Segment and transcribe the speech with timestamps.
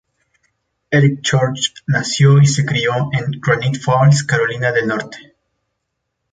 [0.91, 5.35] Eric Church nació y se crio en Granite Falls, Carolina del Norte.